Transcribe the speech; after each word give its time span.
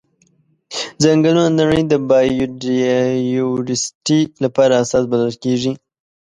ځنګلونه 1.03 1.49
د 1.55 1.57
نړۍ 1.61 1.81
د 1.87 1.93
بایوډایورسټي 2.09 4.21
لپاره 4.43 4.73
اساس 4.83 5.03
بلل 5.11 5.33
کیږي. 5.43 5.71